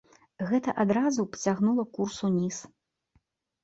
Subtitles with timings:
[0.51, 2.57] Гэта адразу пацягнула курс уніз.